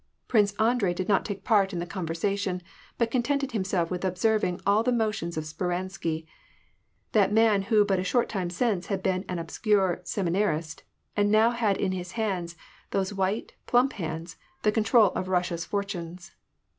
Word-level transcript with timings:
Prince 0.27 0.53
Andrei 0.55 0.95
did 0.95 1.07
not 1.07 1.23
take 1.25 1.43
part 1.43 1.73
in 1.73 1.77
the 1.77 1.85
conversation, 1.85 2.63
but 2.97 3.11
contented 3.11 3.51
himself 3.51 3.91
with 3.91 4.03
observing 4.03 4.59
all 4.65 4.81
the 4.81 4.91
motions 4.91 5.37
of 5.37 5.43
Speran 5.43 5.91
sky, 5.91 6.23
that 7.11 7.31
man 7.31 7.61
who 7.61 7.85
but 7.85 7.99
a 7.99 8.01
sliort 8.01 8.27
time 8.27 8.49
since 8.49 8.87
had 8.87 9.03
been 9.03 9.23
an 9.29 9.37
obscure 9.37 10.01
seminarist, 10.03 10.81
and 11.15 11.29
now 11.31 11.51
had 11.51 11.77
in 11.77 11.91
his 11.91 12.13
hands, 12.13 12.55
those 12.89 13.13
white, 13.13 13.53
plump 13.67 13.93
hands, 13.93 14.37
the 14.63 14.71
control 14.71 15.11
of 15.11 15.27
Russia's 15.27 15.65
fortunes. 15.65 16.31